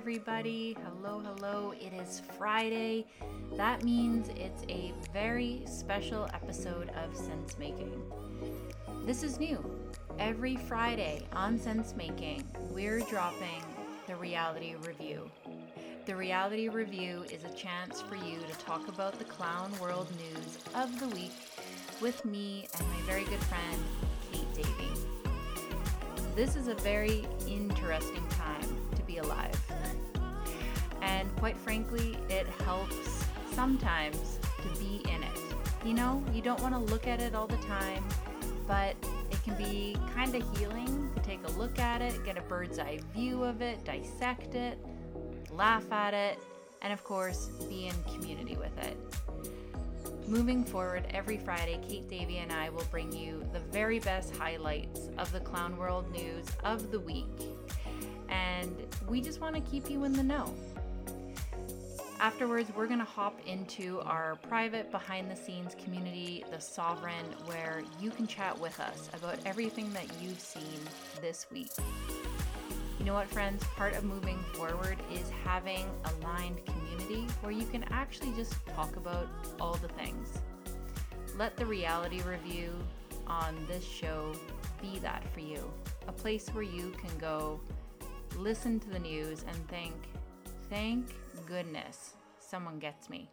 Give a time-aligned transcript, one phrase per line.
[0.00, 0.74] everybody.
[0.82, 1.74] Hello, hello.
[1.78, 3.04] It is Friday.
[3.58, 8.02] That means it's a very special episode of Sense Making.
[9.04, 9.62] This is new.
[10.18, 13.62] Every Friday on Sense Making, we're dropping
[14.06, 15.30] the reality review.
[16.06, 20.60] The reality review is a chance for you to talk about the clown world news
[20.74, 21.34] of the week
[22.00, 23.84] with me and my very good friend,
[24.32, 24.90] Kate Davey.
[26.34, 29.60] This is a very interesting time to be alive.
[31.10, 35.38] And quite frankly, it helps sometimes to be in it.
[35.84, 38.04] You know, you don't want to look at it all the time,
[38.66, 38.94] but
[39.30, 42.78] it can be kind of healing to take a look at it, get a bird's
[42.78, 44.78] eye view of it, dissect it,
[45.50, 46.38] laugh at it,
[46.82, 48.96] and of course, be in community with it.
[50.28, 55.08] Moving forward, every Friday, Kate Davey and I will bring you the very best highlights
[55.18, 57.26] of the clown world news of the week.
[58.28, 60.54] And we just want to keep you in the know.
[62.20, 67.82] Afterwards, we're going to hop into our private behind the scenes community, The Sovereign, where
[67.98, 70.78] you can chat with us about everything that you've seen
[71.22, 71.70] this week.
[72.98, 73.64] You know what, friends?
[73.74, 79.26] Part of moving forward is having aligned community where you can actually just talk about
[79.58, 80.40] all the things.
[81.38, 82.70] Let the reality review
[83.26, 84.34] on this show
[84.82, 85.72] be that for you.
[86.06, 87.62] A place where you can go
[88.36, 89.94] listen to the news and think,
[90.68, 91.06] thank
[91.50, 93.28] goodness someone gets me.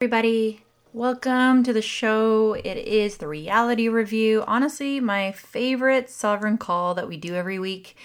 [0.00, 2.54] Everybody, Welcome to the show.
[2.54, 4.42] It is the reality review.
[4.44, 7.96] Honestly, my favorite sovereign call that we do every week.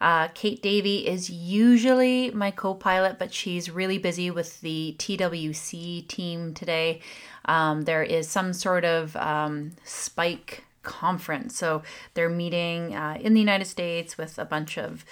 [0.00, 6.08] Uh, Kate Davey is usually my co pilot, but she's really busy with the TWC
[6.08, 7.02] team today.
[7.44, 11.58] Um, there is some sort of um, spike conference.
[11.58, 11.82] So
[12.14, 15.04] they're meeting uh, in the United States with a bunch of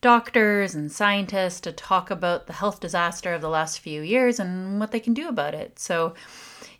[0.00, 4.80] doctors and scientists to talk about the health disaster of the last few years and
[4.80, 5.78] what they can do about it.
[5.78, 6.14] So,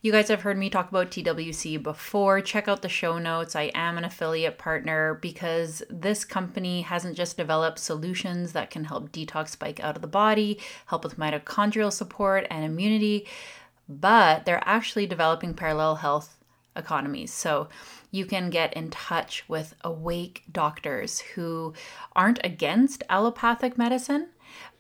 [0.03, 2.41] you guys have heard me talk about TWC before.
[2.41, 3.54] Check out the show notes.
[3.54, 9.12] I am an affiliate partner because this company hasn't just developed solutions that can help
[9.12, 13.26] detox spike out of the body, help with mitochondrial support and immunity,
[13.91, 16.38] but they're actually developing parallel health
[16.76, 17.30] economies.
[17.30, 17.69] So
[18.10, 21.75] you can get in touch with awake doctors who
[22.15, 24.28] aren't against allopathic medicine,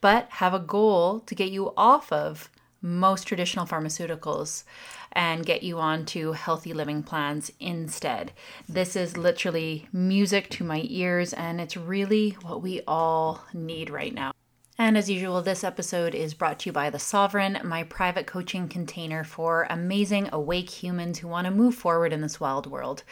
[0.00, 2.50] but have a goal to get you off of
[2.82, 4.64] most traditional pharmaceuticals
[5.12, 8.32] and get you onto healthy living plans instead.
[8.68, 14.14] This is literally music to my ears, and it's really what we all need right
[14.14, 14.32] now.
[14.80, 18.66] And as usual, this episode is brought to you by The Sovereign, my private coaching
[18.66, 23.02] container for amazing awake humans who want to move forward in this wild world.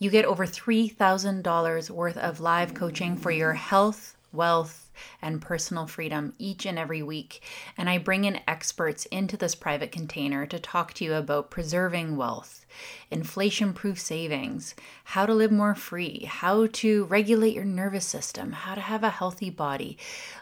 [0.00, 4.87] You get over $3,000 worth of live coaching for your health, wealth,
[5.22, 7.42] and personal freedom each and every week.
[7.76, 12.16] And I bring in experts into this private container to talk to you about preserving
[12.16, 12.66] wealth,
[13.10, 18.74] inflation proof savings, how to live more free, how to regulate your nervous system, how
[18.74, 19.98] to have a healthy body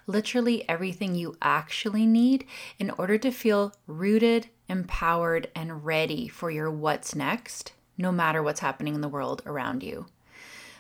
[0.06, 2.47] literally everything you actually need
[2.78, 8.61] in order to feel rooted, empowered, and ready for your what's next, no matter what's
[8.61, 10.06] happening in the world around you.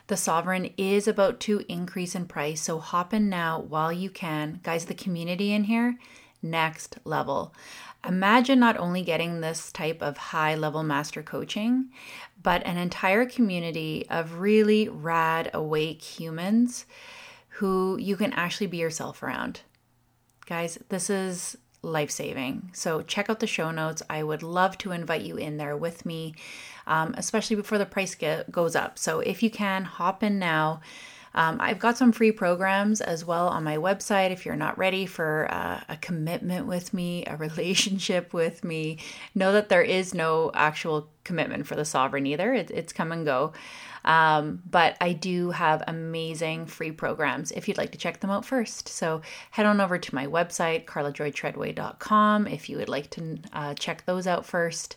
[0.08, 4.60] The Sovereign is about to increase in price, so hop in now while you can.
[4.62, 5.98] Guys, the community in here,
[6.40, 7.52] next level.
[8.06, 11.90] Imagine not only getting this type of high level master coaching,
[12.40, 16.86] but an entire community of really rad, awake humans
[17.48, 19.62] who you can actually be yourself around.
[20.44, 22.70] Guys, this is life saving.
[22.72, 24.02] So check out the show notes.
[24.08, 26.34] I would love to invite you in there with me,
[26.86, 28.98] um, especially before the price get, goes up.
[28.98, 30.80] So if you can, hop in now.
[31.36, 35.04] Um, I've got some free programs as well on my website if you're not ready
[35.04, 38.98] for uh, a commitment with me, a relationship with me.
[39.34, 43.26] Know that there is no actual commitment for the sovereign either, it, it's come and
[43.26, 43.52] go.
[44.06, 48.44] Um, but I do have amazing free programs if you'd like to check them out
[48.44, 48.88] first.
[48.88, 49.20] So
[49.50, 54.26] head on over to my website, karlajoytreadway.com, if you would like to uh, check those
[54.26, 54.96] out first.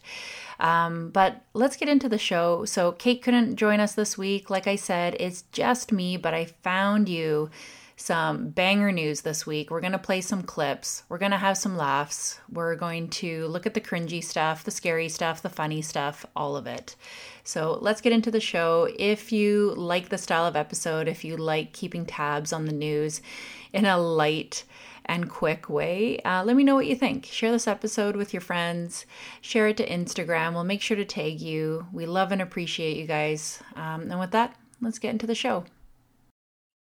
[0.59, 2.65] Um, but let's get into the show.
[2.65, 4.49] So, Kate couldn't join us this week.
[4.49, 7.49] Like I said, it's just me, but I found you
[7.99, 9.69] some banger news this week.
[9.69, 11.03] We're going to play some clips.
[11.09, 12.39] We're going to have some laughs.
[12.49, 16.55] We're going to look at the cringy stuff, the scary stuff, the funny stuff, all
[16.55, 16.95] of it.
[17.43, 18.87] So let's get into the show.
[18.97, 23.21] If you like the style of episode, if you like keeping tabs on the news
[23.73, 24.63] in a light,
[25.05, 26.19] and quick way.
[26.19, 27.25] Uh, let me know what you think.
[27.25, 29.07] Share this episode with your friends,
[29.41, 30.53] share it to Instagram.
[30.53, 31.87] We'll make sure to tag you.
[31.91, 33.59] We love and appreciate you guys.
[33.75, 35.65] Um, and with that, let's get into the show.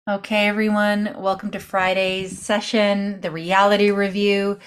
[0.10, 4.58] Okay, everyone, welcome to Friday's session, the reality review.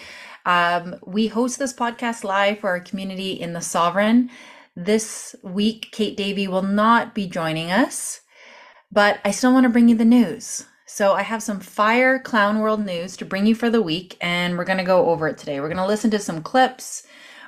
[0.45, 4.29] Um, we host this podcast live for our community in the Sovereign.
[4.77, 8.21] This week, Kate Davey will not be joining us,
[8.93, 10.67] but I still want to bring you the news.
[10.85, 14.59] So I have some fire clown world news to bring you for the week, and
[14.59, 15.59] we're going to go over it today.
[15.59, 17.07] We're going to listen to some clips.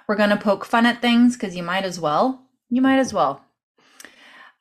[0.09, 2.47] We're going to poke fun at things because you might as well.
[2.71, 3.45] You might as well.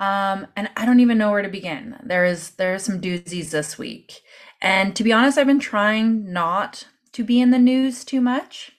[0.02, 1.96] Um, and I don't even know where to begin.
[2.04, 4.22] There is there are some doozies this week,
[4.60, 8.72] and to be honest, I've been trying not to be in the news too much.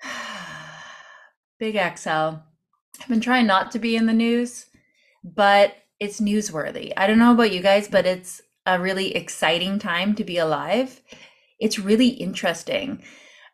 [1.58, 2.08] Big XL.
[3.00, 4.66] I've been trying not to be in the news,
[5.24, 6.92] but it's newsworthy.
[6.96, 11.00] I don't know about you guys, but it's a really exciting time to be alive.
[11.58, 13.02] It's really interesting.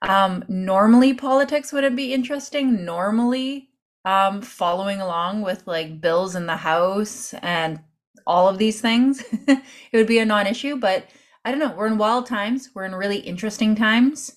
[0.03, 2.85] Um, normally, politics wouldn't be interesting.
[2.85, 3.68] Normally,
[4.05, 7.81] um, following along with like bills in the house and
[8.27, 9.63] all of these things, it
[9.93, 10.77] would be a non issue.
[10.77, 11.07] But
[11.45, 11.75] I don't know.
[11.77, 14.37] We're in wild times, we're in really interesting times.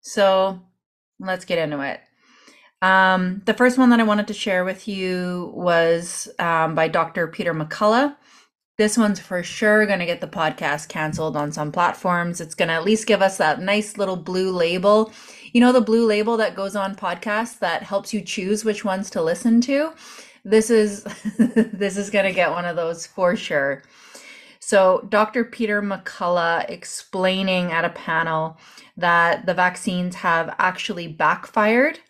[0.00, 0.60] So
[1.20, 2.00] let's get into it.
[2.80, 7.26] Um, the first one that I wanted to share with you was um, by Dr.
[7.26, 8.16] Peter McCullough.
[8.76, 12.40] This one's for sure going to get the podcast canceled on some platforms.
[12.40, 15.12] It's going to at least give us that nice little blue label
[15.52, 19.10] you know the blue label that goes on podcasts that helps you choose which ones
[19.10, 19.92] to listen to?
[20.44, 21.04] This is
[21.38, 23.82] this is going to get one of those for sure.
[24.60, 28.58] So dr peter mccullough explaining at a panel
[28.96, 32.00] that the vaccines have actually backfired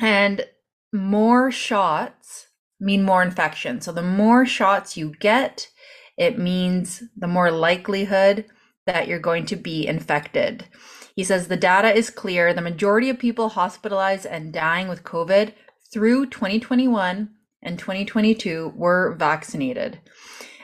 [0.00, 0.44] and
[0.92, 2.46] more shots
[2.80, 3.80] mean more infection.
[3.80, 5.68] So the more shots you get
[6.16, 8.44] it means the more likelihood
[8.86, 10.66] that you're going to be infected
[11.14, 12.52] he says the data is clear.
[12.52, 15.52] The majority of people hospitalized and dying with COVID
[15.92, 17.30] through 2021
[17.62, 20.00] and 2022 were vaccinated.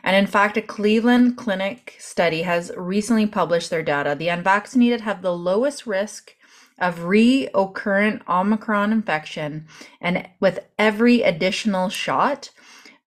[0.03, 4.15] And in fact, a Cleveland Clinic study has recently published their data.
[4.17, 6.33] The unvaccinated have the lowest risk
[6.79, 9.67] of reoccurrent Omicron infection,
[10.01, 12.51] and with every additional shot,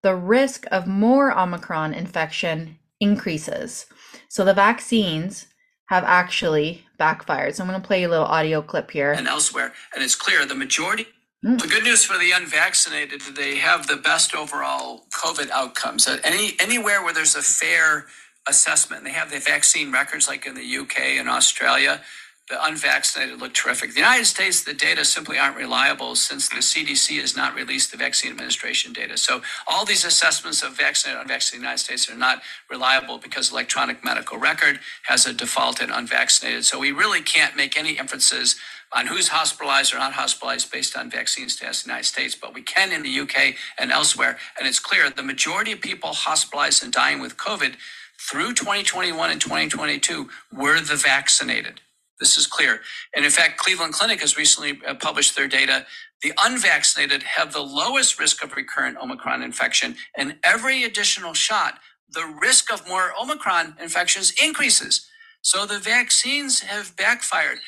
[0.02, 3.86] the risk of more Omicron infection increases.
[4.28, 5.48] So the vaccines
[5.90, 7.56] have actually backfired.
[7.56, 9.12] So I'm going to play a little audio clip here.
[9.12, 9.74] And elsewhere.
[9.94, 11.08] And it's clear the majority.
[11.44, 11.60] Mm.
[11.60, 16.08] The good news for the unvaccinated, is they have the best overall COVID outcomes.
[16.24, 18.06] Any anywhere where there's a fair
[18.48, 22.02] assessment, they have the vaccine records, like in the UK and Australia
[22.50, 23.92] the unvaccinated look terrific.
[23.92, 27.98] The United States, the data simply aren't reliable since the CDC has not released the
[27.98, 29.18] vaccine administration data.
[29.18, 33.52] So all these assessments of vaccinated, unvaccinated in the United States are not reliable because
[33.52, 36.66] electronic medical record has a default in unvaccinated.
[36.66, 38.56] So we really can't make any inferences
[38.94, 42.54] on who's hospitalized or not hospitalized based on vaccine status in the United States, but
[42.54, 44.38] we can in the UK and elsewhere.
[44.60, 47.76] And it's clear the majority of people hospitalized and dying with COVID
[48.20, 51.82] through 2021 and 2022 were the vaccinated.
[52.20, 52.82] This is clear.
[53.16, 55.86] And in fact, Cleveland Clinic has recently uh, published their data.
[56.22, 61.80] The unvaccinated have the lowest risk of recurrent Omicron infection, and every additional shot,
[62.12, 65.08] the risk of more Omicron infections increases.
[65.42, 67.60] So the vaccines have backfired.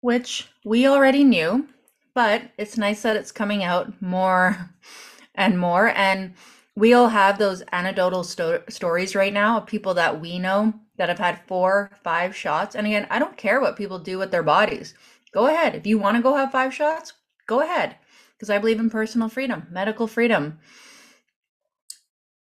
[0.00, 1.68] Which we already knew,
[2.14, 4.70] but it's nice that it's coming out more
[5.34, 5.88] and more.
[5.88, 6.34] And
[6.76, 10.72] we all have those anecdotal sto- stories right now of people that we know
[11.02, 12.76] that have had four, five shots.
[12.76, 14.94] And again, I don't care what people do with their bodies.
[15.34, 15.74] Go ahead.
[15.74, 17.14] If you want to go have five shots,
[17.48, 17.96] go ahead.
[18.36, 20.60] Because I believe in personal freedom, medical freedom.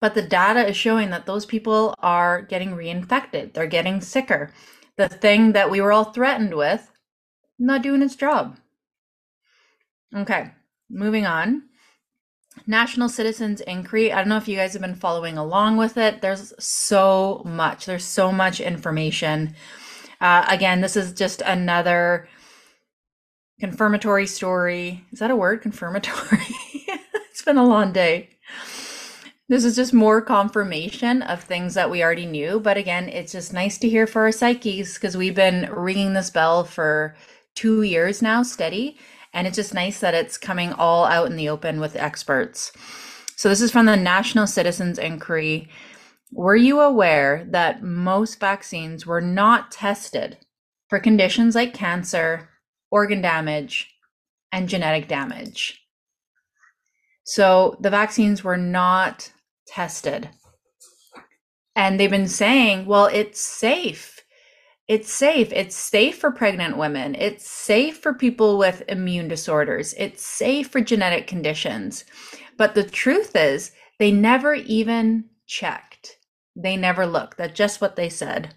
[0.03, 4.53] But the data is showing that those people are getting reinfected, they're getting sicker.
[4.99, 6.91] The thing that we were all threatened with,
[7.59, 8.59] not doing its job.
[10.15, 10.51] Okay,
[10.91, 11.63] moving on.
[12.67, 14.13] National Citizens Inquiry.
[14.13, 16.21] I don't know if you guys have been following along with it.
[16.21, 17.87] There's so much.
[17.87, 19.55] There's so much information.
[20.21, 22.29] Uh, again, this is just another
[23.61, 25.05] confirmatory story.
[25.13, 25.63] Is that a word?
[25.63, 26.47] Confirmatory.
[27.31, 28.31] it's been a long day.
[29.49, 32.61] This is just more confirmation of things that we already knew.
[32.61, 36.31] But again, it's just nice to hear for our psyches because we've been ringing this
[36.31, 37.15] bell for
[37.55, 38.97] two years now, steady.
[39.33, 42.73] And it's just nice that it's coming all out in the open with experts.
[43.37, 45.69] So, this is from the National Citizens Inquiry.
[46.31, 50.39] Were you aware that most vaccines were not tested
[50.89, 52.49] for conditions like cancer,
[52.91, 53.89] organ damage,
[54.53, 55.83] and genetic damage?
[57.25, 59.33] So, the vaccines were not
[59.67, 60.29] tested.
[61.75, 64.12] And they've been saying, well, it's safe
[64.89, 65.53] it's safe.
[65.53, 67.15] It's safe for pregnant women.
[67.15, 69.95] It's safe for people with immune disorders.
[69.97, 72.05] It's safe for genetic conditions.
[72.59, 76.19] But the truth is, They never even checked.
[76.57, 77.39] They never looked.
[77.39, 78.55] That's just what they said.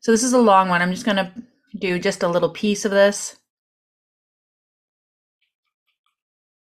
[0.00, 0.82] So this is a long one.
[0.82, 1.32] I'm just going to
[1.78, 3.36] do just a little piece of this.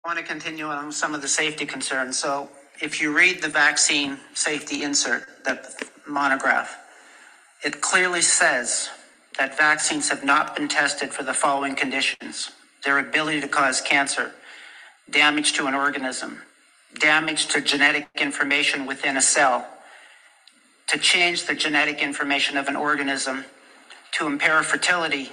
[0.06, 2.18] I want to continue on some of the safety concerns.
[2.18, 2.50] So
[2.82, 5.60] if you read the vaccine safety insert, the
[6.08, 6.78] monograph,
[7.64, 8.90] it clearly says
[9.38, 12.52] that vaccines have not been tested for the following conditions
[12.86, 14.32] their ability to cause cancer,
[15.10, 16.42] damage to an organism,
[17.00, 19.68] damage to genetic information within a cell,
[20.88, 23.46] to change the genetic information of an organism,
[24.14, 25.32] to impair fertility,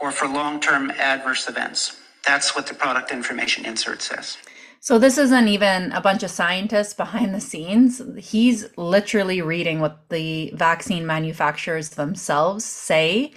[0.00, 2.00] or for long term adverse events.
[2.26, 4.38] That's what the product information insert says.
[4.84, 8.02] So this isn't even a bunch of scientists behind the scenes.
[8.18, 13.32] He's literally reading what the vaccine manufacturers themselves say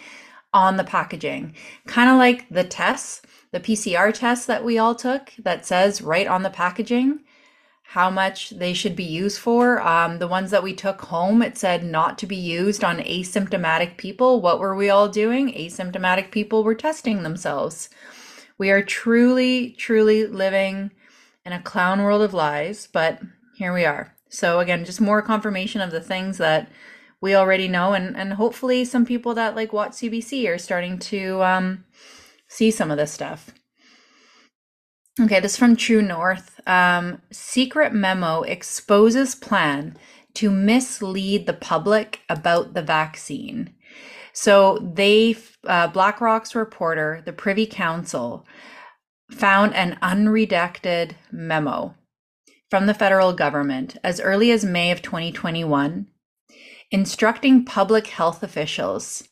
[0.55, 1.53] on the packaging.
[1.85, 3.21] Kind of like the tests,
[3.51, 7.19] the PCR test that we all took that says right on the packaging
[7.83, 9.79] how much they should be used for.
[9.87, 13.97] Um, the ones that we took home, it said not to be used on asymptomatic
[13.97, 14.41] people.
[14.41, 15.53] What were we all doing?
[15.53, 17.91] Asymptomatic people were testing themselves.
[18.57, 20.89] We are truly, truly living
[21.45, 23.21] in a clown world of lies, but
[23.55, 24.13] here we are.
[24.29, 26.69] So again, just more confirmation of the things that
[27.21, 31.41] we already know, and and hopefully some people that like watch CBC are starting to
[31.43, 31.85] um,
[32.47, 33.51] see some of this stuff.
[35.19, 36.59] Okay, this is from True North.
[36.67, 39.95] Um, secret memo exposes plan
[40.33, 43.73] to mislead the public about the vaccine.
[44.33, 48.45] So they, uh, Blacklock's reporter, the Privy Council,
[49.31, 51.95] found an unredacted memo
[52.69, 56.07] from the federal government as early as May of 2021
[56.91, 59.27] instructing public health officials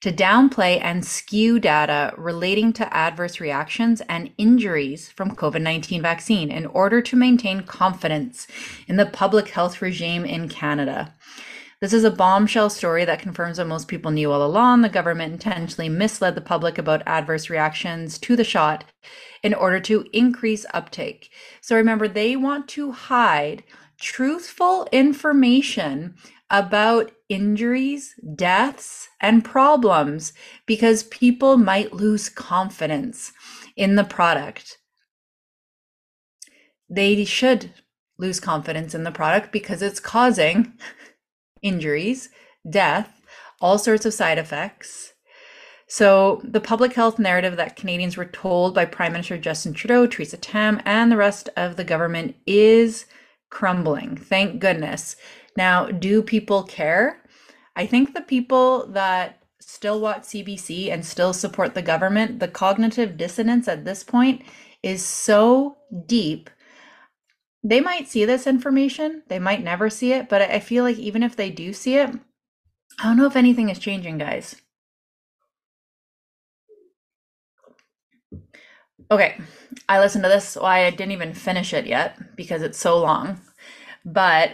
[0.00, 6.50] to downplay and skew data relating to adverse reactions and injuries from COVID 19 vaccine
[6.50, 8.48] in order to maintain confidence
[8.88, 11.14] in the public health regime in Canada.
[11.82, 14.82] This is a bombshell story that confirms what most people knew all along.
[14.82, 18.84] The government intentionally misled the public about adverse reactions to the shot
[19.42, 21.32] in order to increase uptake.
[21.60, 23.64] So remember, they want to hide
[23.98, 26.14] truthful information
[26.50, 30.32] about injuries, deaths, and problems
[30.66, 33.32] because people might lose confidence
[33.74, 34.78] in the product.
[36.88, 37.72] They should
[38.18, 40.74] lose confidence in the product because it's causing
[41.62, 42.28] injuries,
[42.68, 43.22] death,
[43.60, 45.12] all sorts of side effects.
[45.86, 50.38] So, the public health narrative that Canadians were told by Prime Minister Justin Trudeau, Theresa
[50.38, 53.04] Tam, and the rest of the government is
[53.50, 54.16] crumbling.
[54.16, 55.16] Thank goodness.
[55.56, 57.22] Now, do people care?
[57.76, 63.16] I think the people that still watch CBC and still support the government, the cognitive
[63.16, 64.42] dissonance at this point
[64.82, 65.76] is so
[66.06, 66.50] deep
[67.62, 71.22] they might see this information, they might never see it, but I feel like even
[71.22, 72.10] if they do see it,
[72.98, 74.56] I don't know if anything is changing, guys.
[79.10, 79.36] Okay,
[79.88, 80.56] I listened to this.
[80.56, 83.40] Well, I didn't even finish it yet because it's so long,
[84.04, 84.52] but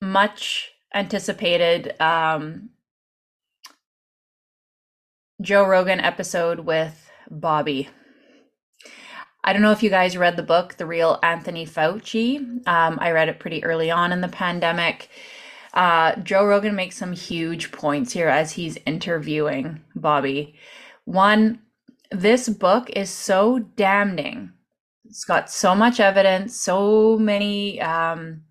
[0.00, 2.70] much anticipated um,
[5.40, 7.88] Joe Rogan episode with Bobby.
[9.44, 12.38] I don't know if you guys read the book, The Real Anthony Fauci.
[12.68, 15.08] Um, I read it pretty early on in the pandemic.
[15.74, 20.54] Uh, Joe Rogan makes some huge points here as he's interviewing Bobby.
[21.06, 21.60] One,
[22.12, 24.52] this book is so damning.
[25.06, 28.42] It's got so much evidence, so many um,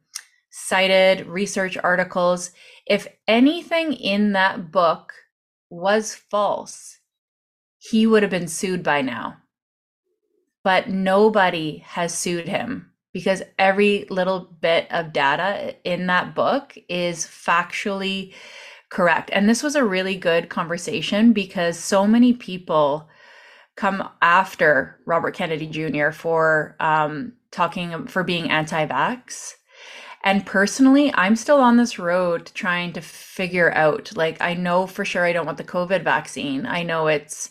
[0.50, 2.52] cited research articles.
[2.86, 5.14] If anything in that book
[5.70, 7.00] was false,
[7.78, 9.38] he would have been sued by now
[10.64, 17.26] but nobody has sued him because every little bit of data in that book is
[17.26, 18.34] factually
[18.90, 19.30] correct.
[19.34, 23.10] And this was a really good conversation because so many people
[23.76, 26.12] come after Robert Kennedy Jr.
[26.12, 29.54] for um, talking for being anti-vax.
[30.24, 35.04] And personally, I'm still on this road trying to figure out like I know for
[35.04, 36.66] sure I don't want the COVID vaccine.
[36.66, 37.50] I know it's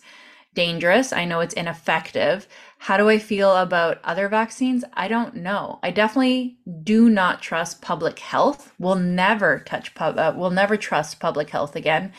[0.54, 1.12] dangerous.
[1.12, 2.46] I know it's ineffective.
[2.82, 4.84] How do I feel about other vaccines?
[4.94, 5.80] I don't know.
[5.82, 8.72] I definitely do not trust public health.
[8.78, 10.18] We'll never touch pub.
[10.18, 12.14] Uh, we'll never trust public health again.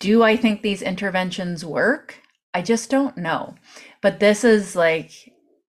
[0.00, 2.20] Do I think these interventions work?
[2.52, 3.54] I just don't know.
[4.02, 5.12] But this is like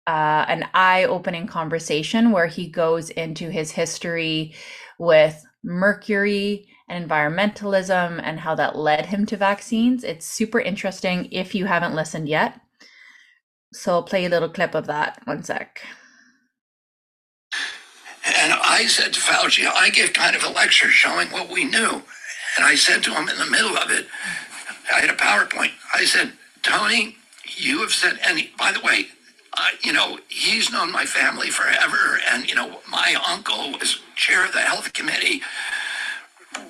[0.08, 4.56] uh, an eye-opening conversation where he goes into his history
[4.98, 10.06] with mercury and environmentalism and how that led him to vaccines.
[10.06, 12.62] It's super interesting if you haven't listened yet.
[13.74, 15.19] So I'll play a little clip of that.
[15.25, 15.81] One sec.
[18.25, 22.01] And I said to Fauci, I gave kind of a lecture showing what we knew.
[22.57, 24.07] And I said to him in the middle of it,
[24.93, 25.71] I had a PowerPoint.
[25.93, 26.33] I said,
[26.63, 27.15] Tony,
[27.55, 29.07] you have said, and by the way,
[29.83, 32.19] you know, he's known my family forever.
[32.29, 35.41] And, you know, my uncle was chair of the health committee,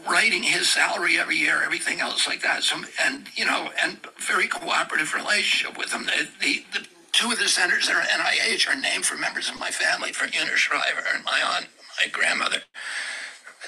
[0.09, 2.63] writing his salary every year, everything else like that.
[2.63, 6.05] So, and, you know, and very cooperative relationship with him.
[6.05, 9.59] The, the, the two of the centers that are NIH are named for members of
[9.59, 11.67] my family, for Una Shriver and my aunt,
[11.99, 12.61] my grandmother.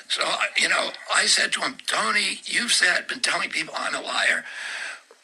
[0.07, 0.23] So,
[0.57, 4.43] you know, I said to him, Tony, you've said, been telling people I'm a liar.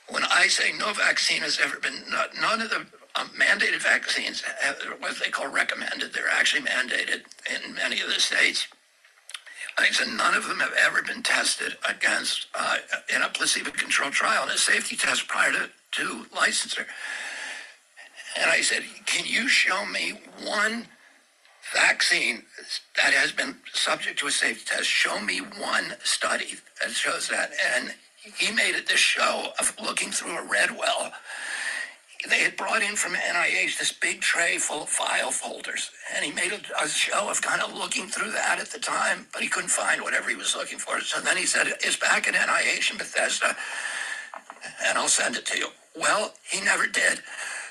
[0.10, 2.04] When I say no vaccine has ever been,
[2.40, 2.86] none of the
[3.16, 8.20] um, mandated vaccines, have, what they call recommended, they're actually mandated in many of the
[8.20, 8.68] states.
[9.77, 12.77] I said none of them have ever been tested against uh,
[13.13, 16.86] in a placebo-controlled trial in a safety test prior to, to licensure.
[18.38, 20.88] And I said, can you show me one
[21.74, 22.44] vaccine
[22.96, 24.86] that has been subject to a safety test?
[24.86, 27.51] Show me one study that shows that.
[27.75, 27.94] And
[28.38, 31.12] he made it this show of looking through a Redweld
[32.29, 36.31] they had brought in from NIH this big tray full of file folders, and he
[36.31, 39.48] made a, a, show of kind of looking through that at the time, but he
[39.48, 41.00] couldn't find whatever he was looking for.
[41.01, 43.55] So then he said, "It's back at NIH in Bethesda,
[44.86, 47.22] and I'll send it to you." Well, he never did.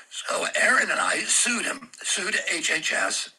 [0.09, 3.29] So Aaron and I sued him, sued HHS,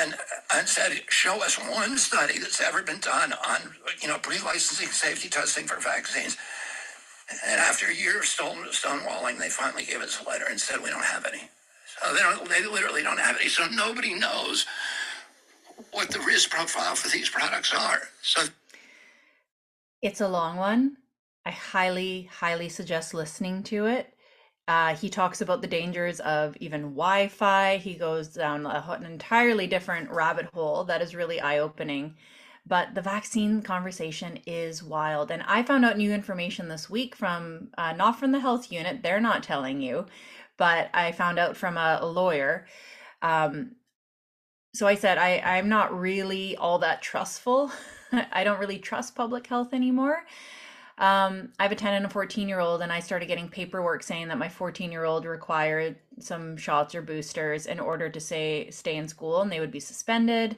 [0.00, 0.14] and
[0.54, 5.28] and said, "Show us one study that's ever been done on you know pre-licensing safety
[5.28, 6.36] testing for vaccines."
[7.30, 10.82] And after a year of stone, stonewalling, they finally gave us a letter and said
[10.82, 11.42] we don't have any.
[12.00, 12.48] So they don't.
[12.48, 13.48] They literally don't have any.
[13.48, 14.66] So nobody knows
[15.92, 18.02] what the risk profile for these products are.
[18.22, 18.42] So
[20.02, 20.96] it's a long one.
[21.44, 24.14] I highly, highly suggest listening to it.
[24.66, 27.78] Uh, he talks about the dangers of even Wi Fi.
[27.78, 32.14] He goes down a, an entirely different rabbit hole that is really eye opening.
[32.68, 35.30] But the vaccine conversation is wild.
[35.30, 39.02] And I found out new information this week from uh, not from the health unit,
[39.02, 40.06] they're not telling you,
[40.58, 42.66] but I found out from a, lawyer.
[43.22, 43.76] Um,
[44.74, 47.72] so I said, I, I'm not really all that trustful.
[48.12, 50.24] I don't really trust public health anymore.
[50.98, 54.02] Um, I have a 10 and a 14 year old, and I started getting paperwork
[54.02, 58.68] saying that my 14 year old required some shots or boosters in order to say
[58.70, 60.56] stay in school, and they would be suspended.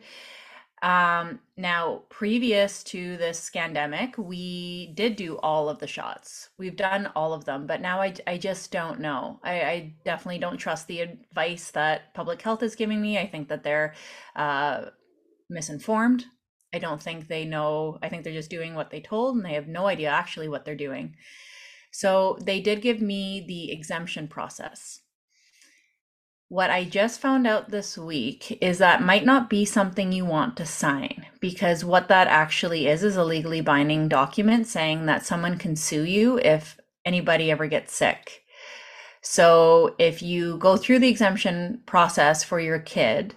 [0.83, 6.49] Um, now, previous to this scandemic, we did do all of the shots.
[6.59, 9.41] We've done all of them, but now I, I just don't know.
[9.43, 13.19] I, I definitely don't trust the advice that public health is giving me.
[13.19, 13.95] I think that they're
[14.37, 14.87] uh,
[15.51, 16.25] misinformed.
[16.73, 17.99] I don't think they know.
[18.03, 20.65] I think they're just doing what they told and they have no idea actually what
[20.65, 21.15] they're doing.
[21.91, 25.01] So they did give me the exemption process
[26.51, 30.57] what I just found out this week is that might not be something you want
[30.57, 35.59] to sign because what that actually is is a legally binding document saying that someone
[35.59, 38.43] can sue you if anybody ever gets sick.
[39.23, 43.37] So if you go through the exemption process for your kid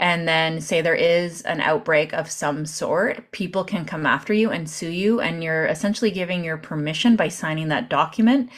[0.00, 4.50] and then say there is an outbreak of some sort, people can come after you
[4.50, 8.50] and sue you and you're essentially giving your permission by signing that document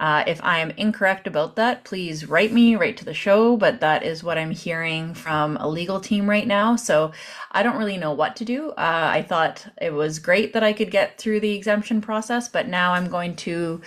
[0.00, 3.80] uh, if I am incorrect about that, please write me, write to the show, but
[3.80, 6.74] that is what I'm hearing from a legal team right now.
[6.74, 7.12] So
[7.52, 8.70] I don't really know what to do.
[8.70, 12.66] Uh, I thought it was great that I could get through the exemption process, but
[12.66, 13.82] now I'm going to,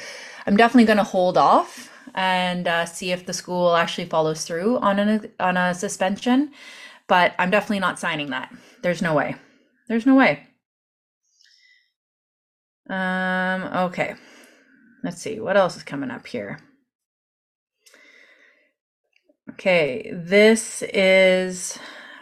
[0.46, 4.78] I'm definitely going to hold off and uh, see if the school actually follows through
[4.78, 6.52] on an on a suspension.
[7.08, 8.54] But I'm definitely not signing that.
[8.84, 9.36] There's no way.
[9.88, 10.46] There's no way.
[12.88, 13.64] Um.
[13.88, 14.14] Okay.
[15.04, 16.60] Let's see, what else is coming up here?
[19.52, 21.78] Okay, this is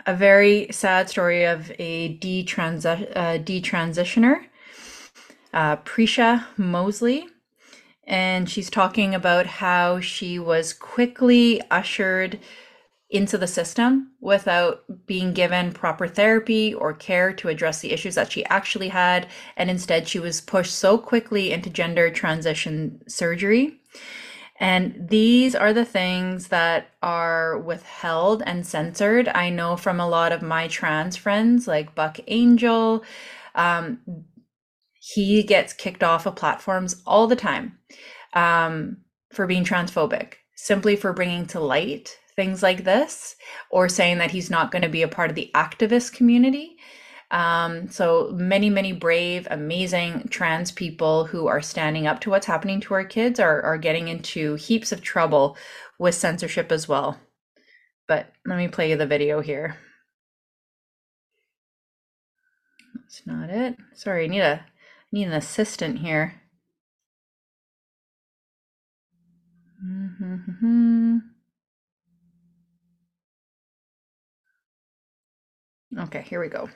[0.07, 4.45] a very sad story of a detransi- uh, detransitioner,
[5.53, 7.27] uh, Prisha Mosley.
[8.07, 12.39] And she's talking about how she was quickly ushered
[13.11, 18.31] into the system without being given proper therapy or care to address the issues that
[18.31, 19.27] she actually had.
[19.57, 23.79] And instead, she was pushed so quickly into gender transition surgery.
[24.61, 29.27] And these are the things that are withheld and censored.
[29.27, 33.03] I know from a lot of my trans friends, like Buck Angel,
[33.55, 33.99] um,
[34.93, 37.77] he gets kicked off of platforms all the time
[38.33, 38.97] um,
[39.33, 43.35] for being transphobic, simply for bringing to light things like this
[43.69, 46.75] or saying that he's not going to be a part of the activist community.
[47.29, 52.81] Um, so many, many brave, amazing trans people who are standing up to what's happening
[52.81, 55.55] to our kids are, are getting into heaps of trouble
[55.99, 57.19] with censorship as well.
[58.07, 59.77] But let me play you the video here.
[62.95, 63.77] That's not it.
[63.93, 64.65] Sorry, I need a
[65.11, 66.41] need an assistant here.
[69.85, 71.17] Mm-hmm.
[76.01, 76.69] Okay, here we go.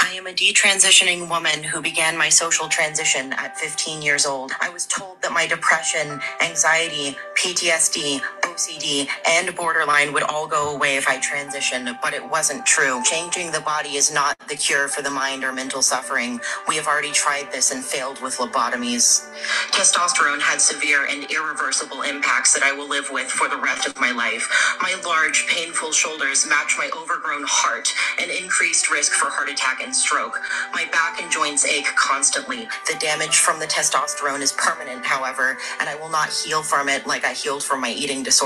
[0.00, 4.52] I am a detransitioning woman who began my social transition at 15 years old.
[4.60, 8.22] I was told that my depression, anxiety, PTSD,
[8.54, 13.02] OCD, and borderline would all go away if I transitioned, but it wasn't true.
[13.04, 16.40] Changing the body is not the cure for the mind or mental suffering.
[16.68, 19.28] We have already tried this and failed with lobotomies.
[19.72, 24.00] Testosterone had severe and irreversible impacts that I will live with for the rest of
[24.00, 24.48] my life.
[24.82, 27.88] My large, painful shoulders match my overgrown heart
[28.20, 30.40] and increased risk for heart attack and stroke.
[30.72, 32.68] My back and joints ache constantly.
[32.88, 37.06] The damage from the testosterone is permanent, however, and I will not heal from it
[37.06, 38.43] like I healed from my eating disorder.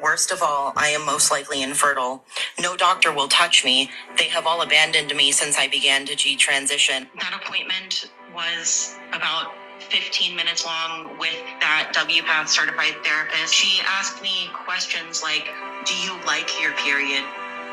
[0.00, 2.24] Worst of all, I am most likely infertile.
[2.60, 3.90] No doctor will touch me.
[4.16, 7.08] They have all abandoned me since I began to detransition.
[7.18, 13.52] That appointment was about 15 minutes long with that WPATH certified therapist.
[13.52, 15.48] She asked me questions like
[15.84, 17.24] Do you like your period?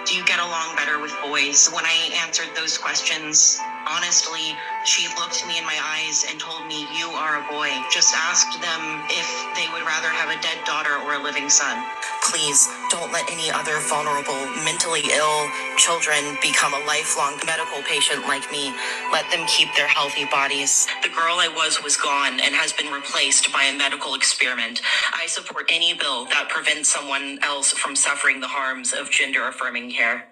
[0.05, 1.69] Do you get along better with boys?
[1.69, 6.87] When I answered those questions, honestly, she looked me in my eyes and told me,
[6.97, 7.69] You are a boy.
[7.91, 11.83] Just asked them if they would rather have a dead daughter or a living son.
[12.29, 18.49] Please don't let any other vulnerable, mentally ill children become a lifelong medical patient like
[18.51, 18.73] me.
[19.13, 20.87] Let them keep their healthy bodies.
[21.03, 24.81] The girl I was was gone and has been replaced by a medical experiment.
[25.13, 29.91] I support any bill that prevents someone else from suffering the harms of gender affirming
[29.91, 30.30] care.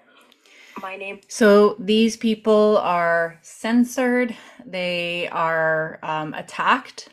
[0.81, 1.21] My name.
[1.27, 7.09] So these people are censored, they are um, attacked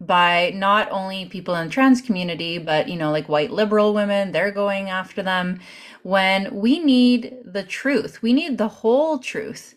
[0.00, 4.30] by not only people in the trans community, but you know, like white liberal women,
[4.32, 5.60] they're going after them.
[6.02, 9.74] When we need the truth, we need the whole truth.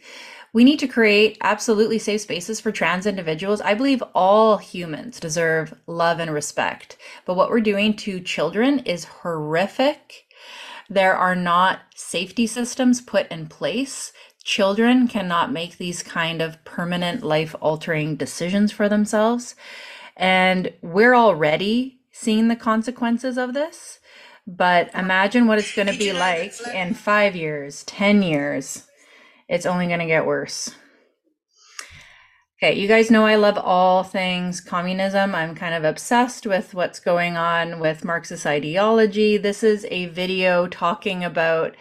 [0.54, 3.62] We need to create absolutely safe spaces for trans individuals.
[3.62, 6.98] I believe all humans deserve love and respect.
[7.26, 10.21] But what we're doing to children is horrific
[10.92, 14.12] there are not safety systems put in place.
[14.44, 19.56] Children cannot make these kind of permanent life altering decisions for themselves.
[20.18, 24.00] And we're already seeing the consequences of this.
[24.46, 28.86] But imagine what it's going to be like in five years, 10 years.
[29.48, 30.72] It's only going to get worse.
[32.64, 35.34] Okay, you guys know I love all things communism.
[35.34, 39.36] I'm kind of obsessed with what's going on with Marxist ideology.
[39.38, 41.76] This is a video talking about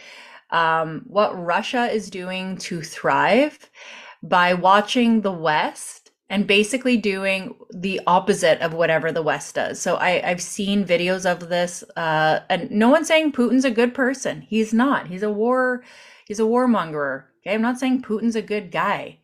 [0.48, 3.68] um, what Russia is doing to thrive
[4.22, 9.78] by watching the West and basically doing the opposite of whatever the West does.
[9.78, 13.92] So I, have seen videos of this, uh, and no one's saying Putin's a good
[13.92, 14.40] person.
[14.40, 15.08] He's not.
[15.08, 15.84] He's a war.
[16.26, 17.24] He's a warmonger.
[17.42, 19.18] Okay, I'm not saying Putin's a good guy,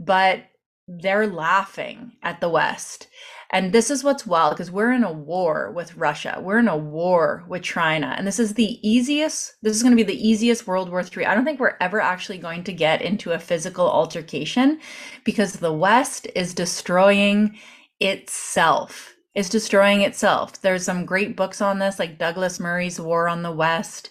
[0.00, 0.42] but
[0.88, 3.08] they're laughing at the West.
[3.50, 6.38] And this is what's wild because we're in a war with Russia.
[6.42, 8.14] We're in a war with China.
[8.16, 11.26] And this is the easiest, this is going to be the easiest World War III.
[11.26, 14.80] I don't think we're ever actually going to get into a physical altercation
[15.24, 17.58] because the West is destroying
[18.00, 19.14] itself.
[19.34, 20.60] Is destroying itself.
[20.60, 24.10] There's some great books on this, like Douglas Murray's War on the West.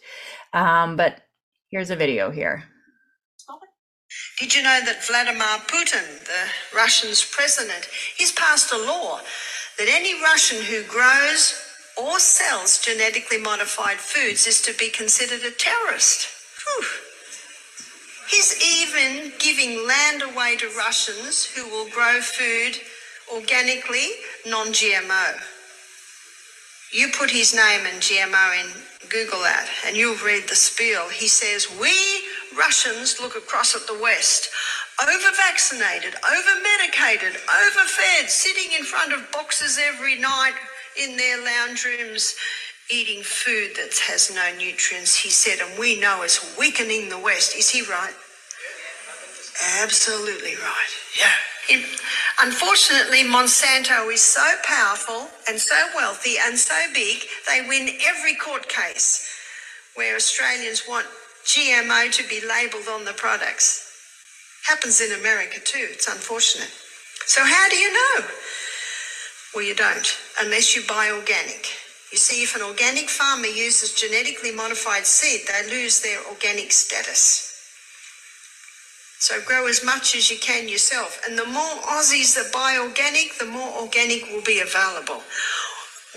[0.54, 1.22] Um, but
[1.70, 2.64] here's a video here.
[4.38, 9.20] Did you know that Vladimir Putin, the Russian's president, he's passed a law
[9.80, 11.60] that any Russian who grows
[11.98, 16.28] or sells genetically modified foods is to be considered a terrorist.
[16.64, 16.86] Whew.
[18.30, 22.80] He's even giving land away to Russians who will grow food
[23.34, 24.10] organically,
[24.46, 25.34] non GMO.
[26.92, 31.10] You put his name and GMO in Google that, and you'll read the spiel.
[31.10, 32.22] He says, We
[32.56, 34.50] Russians look across at the West,
[35.02, 40.54] over vaccinated, over medicated, overfed, sitting in front of boxes every night
[41.02, 42.36] in their lounge rooms,
[42.92, 47.56] eating food that has no nutrients, he said, and we know is weakening the West.
[47.58, 48.14] Is he right?
[49.82, 50.92] Absolutely right.
[51.20, 51.32] Yeah.
[52.42, 58.70] Unfortunately, Monsanto is so powerful and so wealthy and so big, they win every court
[58.70, 59.28] case
[59.96, 61.08] where Australians want
[61.48, 63.88] GMO to be labelled on the products.
[64.68, 65.88] Happens in America too.
[65.92, 66.72] It's unfortunate.
[67.26, 68.28] So, how do you know?
[69.56, 70.08] Well, you don't,
[70.42, 71.68] unless you buy organic.
[72.12, 77.48] You see, if an organic farmer uses genetically modified seed, they lose their organic status.
[79.20, 81.20] So grow as much as you can yourself.
[81.28, 85.24] And the more Aussies that buy organic, the more organic will be available.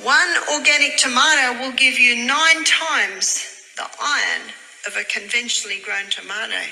[0.03, 4.53] One organic tomato will give you nine times the iron
[4.87, 6.63] of a conventionally grown tomato.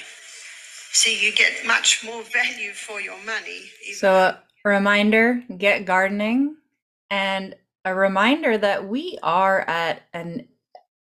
[0.93, 3.71] So you get much more value for your money.
[3.95, 6.57] So, a reminder get gardening,
[7.11, 10.49] and a reminder that we are at an,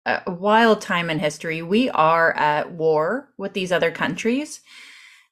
[0.06, 1.62] a wild time in history.
[1.62, 4.62] We are at war with these other countries.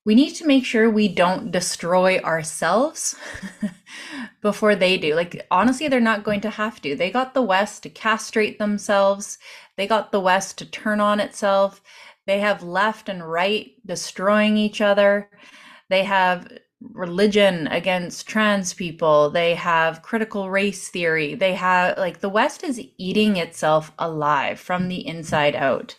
[0.08, 3.14] We need to make sure we don't destroy ourselves
[4.42, 5.14] before they do.
[5.14, 6.96] Like, honestly, they're not going to have to.
[6.96, 9.38] They got the West to castrate themselves,
[9.76, 11.82] they got the West to turn on itself.
[12.26, 15.30] They have left and right destroying each other.
[15.90, 16.58] They have
[16.94, 19.30] religion against trans people.
[19.30, 21.36] They have critical race theory.
[21.36, 25.98] They have, like, the West is eating itself alive from the inside out.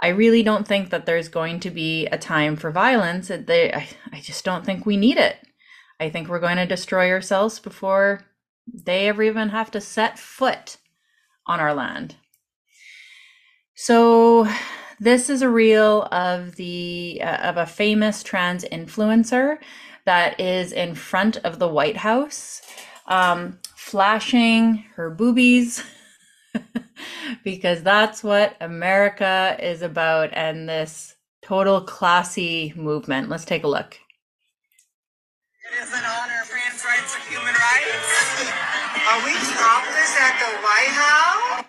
[0.00, 3.28] I really don't think that there's going to be a time for violence.
[3.28, 5.36] They, I, I just don't think we need it.
[5.98, 8.24] I think we're going to destroy ourselves before
[8.72, 10.76] they ever even have to set foot
[11.46, 12.14] on our land.
[13.74, 14.48] So
[15.00, 19.58] this is a reel of the uh, of a famous trans influencer
[20.04, 22.62] that is in front of the White House,
[23.06, 25.82] um, flashing her boobies.
[27.44, 33.28] because that's what America is about and this total classy movement.
[33.28, 33.98] Let's take a look.
[35.64, 38.50] It is an honor, trans rights and human rights.
[39.08, 41.64] Are we topless at the White House?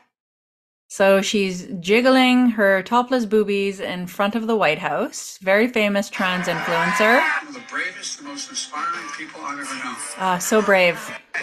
[0.88, 5.38] So she's jiggling her topless boobies in front of the White House.
[5.42, 7.24] Very famous trans influencer.
[7.54, 9.96] The bravest, most inspiring people I've ever known.
[10.18, 10.98] Ah, so brave.
[11.36, 11.42] It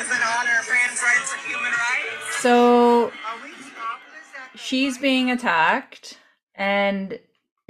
[0.00, 1.89] is an honor, trans rights and human rights.
[2.40, 3.12] So
[4.56, 6.18] she's being attacked
[6.54, 7.18] and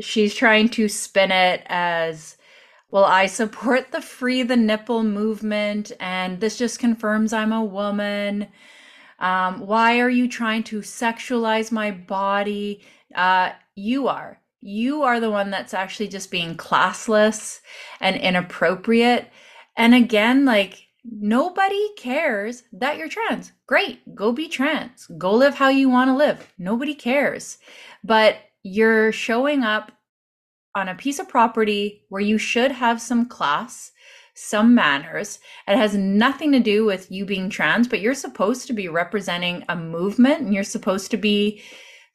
[0.00, 2.36] she's trying to spin it as
[2.90, 8.48] well i support the free the nipple movement and this just confirms i'm a woman.
[9.20, 12.82] Um, why are you trying to sexualize my body?
[13.14, 14.40] Uh, you are.
[14.62, 17.60] You are the one that's actually just being classless
[18.00, 19.30] and inappropriate.
[19.76, 23.52] And again like nobody cares that you're trans.
[23.66, 25.06] Great go be trans.
[25.18, 26.52] Go live how you want to live.
[26.58, 27.58] Nobody cares.
[28.04, 29.92] But you're showing up
[30.74, 33.92] on a piece of property where you should have some class
[34.34, 35.38] some manners.
[35.68, 39.64] It has nothing to do with you being trans but you're supposed to be representing
[39.68, 41.62] a movement and you're supposed to be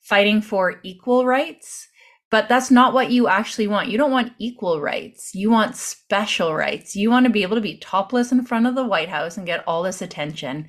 [0.02, 1.88] fighting for equal rights
[2.36, 3.88] but that's not what you actually want.
[3.88, 5.34] You don't want equal rights.
[5.34, 6.93] You want special rights.
[6.93, 9.45] You want to be able to be topless in front of the White House and
[9.45, 10.58] get all this attention.
[10.58, 10.67] And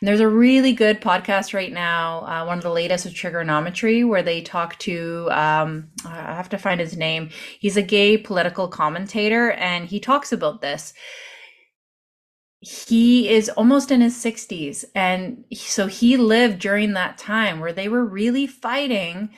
[0.00, 4.22] there's a really good podcast right now, uh, one of the latest with Trigonometry, where
[4.22, 7.30] they talk to, um, I have to find his name.
[7.58, 10.94] He's a gay political commentator, and he talks about this
[12.60, 17.88] he is almost in his 60s and so he lived during that time where they
[17.88, 19.30] were really fighting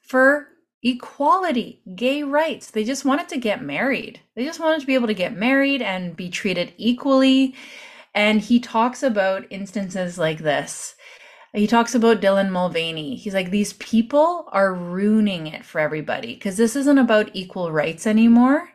[0.00, 0.51] for
[0.82, 2.70] equality, gay rights.
[2.70, 4.20] They just wanted to get married.
[4.34, 7.54] They just wanted to be able to get married and be treated equally.
[8.14, 10.94] And he talks about instances like this.
[11.54, 13.14] He talks about Dylan Mulvaney.
[13.14, 18.06] He's like, these people are ruining it for everybody because this isn't about equal rights
[18.06, 18.70] anymore.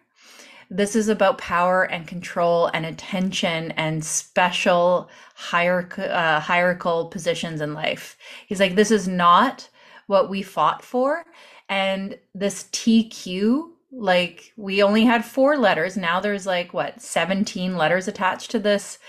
[0.69, 7.73] This is about power and control and attention and special hierarch- uh, hierarchical positions in
[7.73, 8.17] life.
[8.47, 9.69] He's like, this is not
[10.07, 11.25] what we fought for.
[11.69, 15.97] And this TQ, like we only had four letters.
[15.97, 18.99] Now there's like what, 17 letters attached to this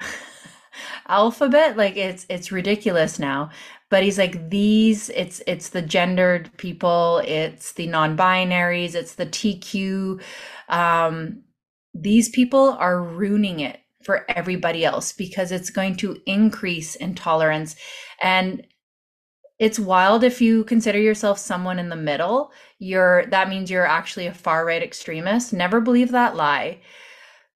[1.08, 1.76] alphabet.
[1.76, 3.50] Like it's it's ridiculous now.
[3.90, 10.20] But he's like these it's it's the gendered people, it's the non-binaries, it's the TQ.
[10.68, 11.42] Um
[11.94, 17.76] these people are ruining it for everybody else because it's going to increase intolerance
[18.20, 18.66] and
[19.62, 22.50] it's wild if you consider yourself someone in the middle.
[22.80, 25.52] You're that means you're actually a far right extremist.
[25.52, 26.80] Never believe that lie.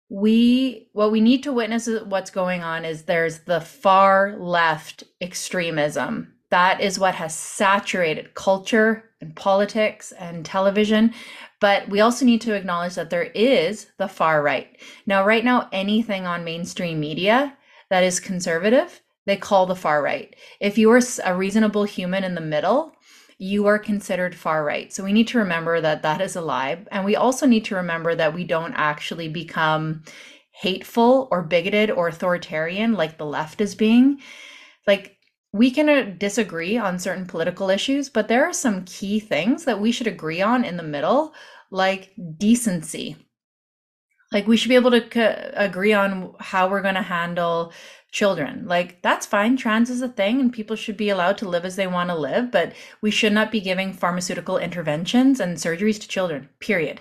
[0.08, 5.02] We what we need to witness is what's going on is there's the far left
[5.20, 6.32] extremism.
[6.50, 11.12] That is what has saturated culture and politics and television.
[11.58, 14.68] But we also need to acknowledge that there is the far right.
[15.06, 17.56] Now right now anything on mainstream media
[17.90, 20.34] that is conservative they call the far right.
[20.60, 22.92] If you are a reasonable human in the middle,
[23.38, 24.92] you are considered far right.
[24.92, 26.84] So we need to remember that that is a lie.
[26.90, 30.04] And we also need to remember that we don't actually become
[30.52, 34.20] hateful or bigoted or authoritarian like the left is being.
[34.86, 35.16] Like,
[35.52, 39.80] we can uh, disagree on certain political issues, but there are some key things that
[39.80, 41.34] we should agree on in the middle,
[41.70, 43.16] like decency.
[44.32, 47.72] Like we should be able to c- agree on how we're going to handle
[48.10, 48.66] children.
[48.66, 49.56] Like that's fine.
[49.56, 52.16] Trans is a thing and people should be allowed to live as they want to
[52.16, 56.48] live, but we should not be giving pharmaceutical interventions and surgeries to children.
[56.60, 57.00] Period.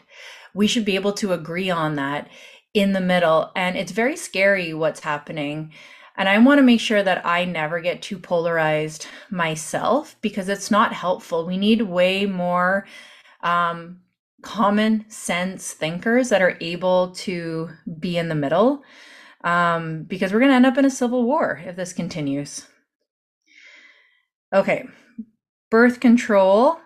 [0.53, 2.29] We should be able to agree on that
[2.73, 5.71] in the middle and it's very scary what's happening.
[6.17, 10.71] And I want to make sure that I never get too polarized myself because it's
[10.71, 11.45] not helpful.
[11.45, 12.85] We need way more
[13.41, 13.99] um,
[14.45, 18.84] common sense thinkers that are able to be in the middle
[19.43, 22.67] um, because we're going to end up in a civil war if this continues.
[24.53, 24.86] Okay,
[25.71, 26.77] birth control.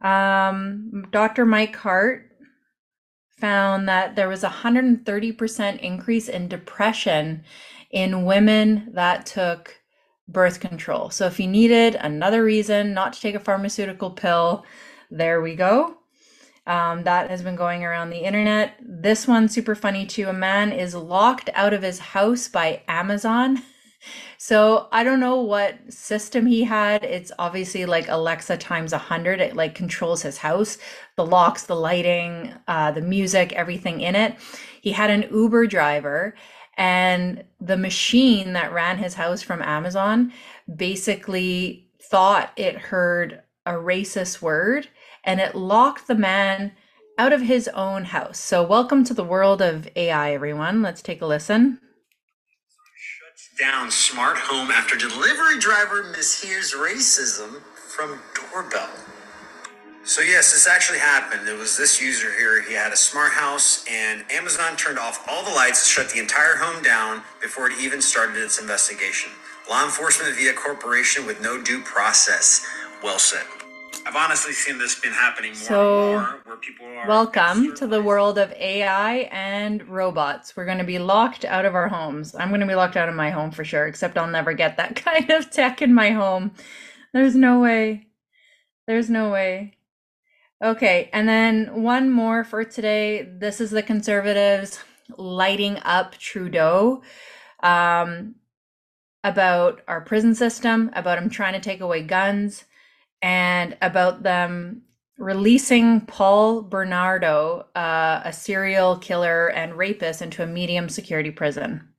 [0.00, 1.46] Um, Dr.
[1.46, 2.26] Mike Hart
[3.38, 7.44] found that there was a 130% increase in depression
[7.92, 9.80] in women that took
[10.28, 11.10] birth control.
[11.10, 14.64] So if you needed another reason not to take a pharmaceutical pill,
[15.10, 15.96] there we go.
[16.70, 18.76] Um, that has been going around the internet.
[18.80, 20.28] This one super funny too.
[20.28, 23.62] A man is locked out of his house by Amazon.
[24.38, 27.04] So I don't know what system he had.
[27.04, 29.42] It's obviously like Alexa times a hundred.
[29.42, 30.78] It like controls his house,
[31.16, 34.38] the locks, the lighting, uh, the music, everything in it.
[34.80, 36.34] He had an Uber driver,
[36.78, 40.32] and the machine that ran his house from Amazon
[40.74, 44.88] basically thought it heard a racist word
[45.24, 46.72] and it locked the man
[47.18, 48.38] out of his own house.
[48.38, 50.82] So, welcome to the world of AI, everyone.
[50.82, 51.80] Let's take a listen.
[52.96, 58.90] Shuts down smart home after delivery driver mishears racism from doorbell.
[60.04, 61.48] So yes, this actually happened.
[61.48, 62.62] It was this user here.
[62.62, 66.56] He had a smart house, and Amazon turned off all the lights, shut the entire
[66.56, 69.30] home down before it even started its investigation.
[69.70, 72.66] Law enforcement via corporation with no due process.
[73.02, 73.46] Well said.
[74.06, 77.86] I've honestly seen this been happening more So, and more, where people are Welcome to
[77.86, 80.56] the world of AI and robots.
[80.56, 82.34] We're going to be locked out of our homes.
[82.34, 84.76] I'm going to be locked out of my home for sure, except I'll never get
[84.78, 86.52] that kind of tech in my home.
[87.12, 88.06] There's no way.
[88.86, 89.76] There's no way.
[90.62, 93.22] Okay, and then one more for today.
[93.22, 94.78] This is the conservatives
[95.16, 97.02] lighting up Trudeau
[97.62, 98.36] um,
[99.24, 102.64] about our prison system, about him trying to take away guns,
[103.22, 104.82] and about them
[105.18, 111.90] releasing Paul Bernardo, uh, a serial killer and rapist, into a medium security prison.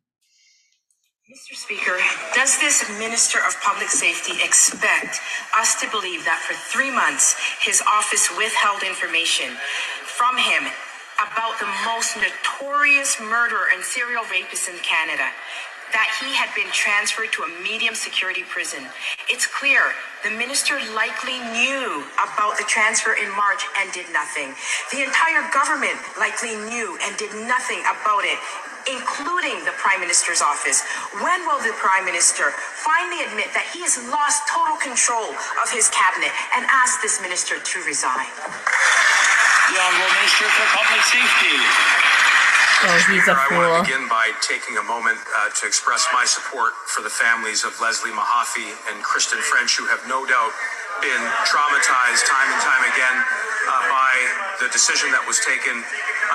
[1.31, 1.55] Mr.
[1.55, 1.95] Speaker,
[2.35, 5.21] does this Minister of Public Safety expect
[5.57, 9.55] us to believe that for three months his office withheld information
[10.03, 10.67] from him
[11.23, 15.29] about the most notorious murderer and serial rapist in Canada?
[15.91, 18.87] That he had been transferred to a medium security prison.
[19.27, 19.91] It's clear
[20.23, 24.55] the minister likely knew about the transfer in March and did nothing.
[24.95, 28.39] The entire government likely knew and did nothing about it
[28.89, 30.81] including the Prime Minister's office.
[31.21, 32.49] When will the Prime Minister
[32.81, 37.61] finally admit that he has lost total control of his cabinet and ask this minister
[37.61, 38.25] to resign?
[39.69, 42.20] The Honourable Minister for Public Safety.
[42.81, 46.25] Oh, he's a I want to begin by taking a moment uh, to express my
[46.25, 50.49] support for the families of Leslie Mahaffy and Kristen French, who have no doubt
[50.97, 53.17] been traumatized time and time again
[53.71, 54.13] Uh, by
[54.59, 55.71] the decision that was taken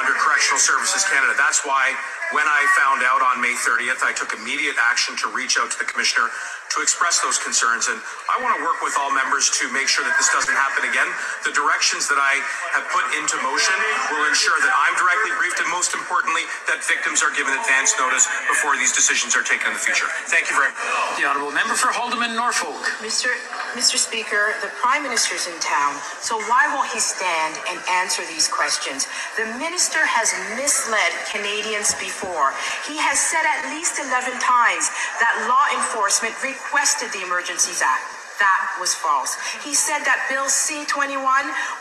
[0.00, 1.36] under Correctional Services Canada.
[1.36, 1.92] That's why
[2.32, 5.76] when I found out on May 30th, I took immediate action to reach out to
[5.76, 6.32] the Commissioner
[6.74, 7.86] to express those concerns.
[7.86, 10.88] And I want to work with all members to make sure that this doesn't happen
[10.90, 11.06] again.
[11.46, 12.42] The directions that I
[12.74, 13.76] have put into motion
[14.10, 18.26] will ensure that I'm directly briefed and most importantly, that victims are given advance notice
[18.50, 20.10] before these decisions are taken in the future.
[20.26, 21.22] Thank you very much.
[21.22, 22.82] The Honourable Member for Haldimand Norfolk.
[22.98, 23.30] Mr.
[23.78, 23.96] Mr.
[23.96, 29.10] Speaker, the Prime Minister's in town, so why won't he stand and answer these questions?
[29.34, 32.54] The minister has misled Canadians before.
[32.86, 34.86] He has said at least 11 times
[35.18, 38.06] that law enforcement requested the Emergencies Act.
[38.38, 39.34] That was false.
[39.64, 41.18] He said that Bill C 21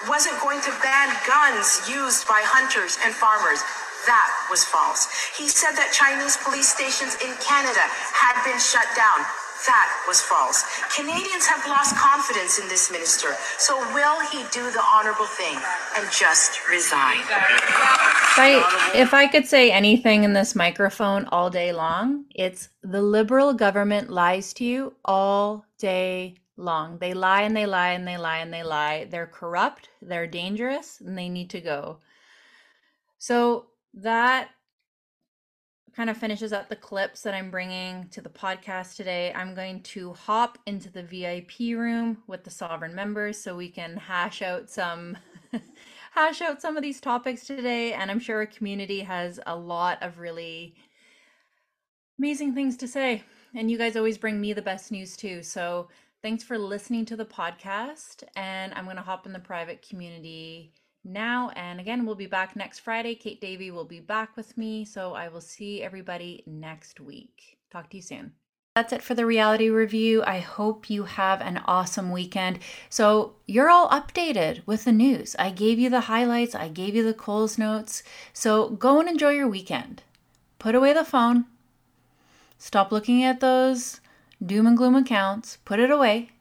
[0.10, 3.62] wasn't going to ban guns used by hunters and farmers.
[4.10, 5.06] That was false.
[5.38, 9.22] He said that Chinese police stations in Canada had been shut down.
[9.68, 10.64] That was false.
[10.96, 13.30] Canadians have lost confidence in this minister.
[13.58, 15.58] So will he do the honorable thing
[15.98, 17.20] and just resign?
[17.20, 23.02] If I, if I could say anything in this microphone all day long, it's the
[23.02, 26.98] liberal government lies to you all day long.
[27.00, 29.08] They lie and they lie and they lie and they lie.
[29.10, 32.00] They're corrupt, they're dangerous, and they need to go.
[33.18, 34.50] So that
[35.96, 39.32] kind of finishes up the clips that I'm bringing to the podcast today.
[39.34, 43.96] I'm going to hop into the VIP room with the sovereign members so we can
[43.96, 45.18] hash out some
[46.12, 50.04] hash out some of these topics today, and I'm sure our community has a lot
[50.04, 50.76] of really
[52.20, 53.24] amazing things to say.
[53.54, 55.44] And you guys always bring me the best news too.
[55.44, 55.88] So
[56.22, 58.24] thanks for listening to the podcast.
[58.36, 60.74] And I'm going to hop in the private community
[61.06, 61.52] now.
[61.56, 63.16] And again, we'll be back next Friday.
[63.16, 64.84] Kate Davey will be back with me.
[64.86, 67.58] So I will see everybody next week.
[67.72, 68.34] Talk to you soon.
[68.76, 70.22] That's it for the reality review.
[70.26, 72.60] I hope you have an awesome weekend.
[72.90, 75.34] So, you're all updated with the news.
[75.40, 78.04] I gave you the highlights, I gave you the Coles notes.
[78.34, 80.04] So, go and enjoy your weekend.
[80.60, 81.46] Put away the phone,
[82.58, 84.00] Stop looking at those
[84.44, 86.32] doom and gloom accounts, put it away,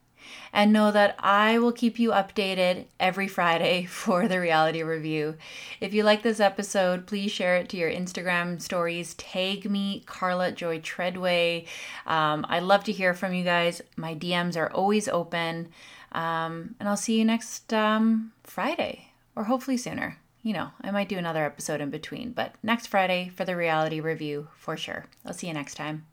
[0.55, 5.36] and know that I will keep you updated every Friday for the reality review.
[5.80, 9.14] If you like this episode, please share it to your Instagram stories.
[9.14, 11.66] Tag me, Karla Joy Treadway.
[12.07, 13.82] Um, I love to hear from you guys.
[13.96, 15.68] My DMs are always open.
[16.12, 20.18] Um, and I'll see you next um, Friday, or hopefully sooner.
[20.44, 23.98] You know, I might do another episode in between, but next Friday for the reality
[23.98, 25.07] review for sure.
[25.26, 26.07] I'll see you next time.